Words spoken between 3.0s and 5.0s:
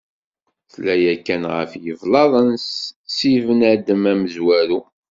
si bnadem amezwaru.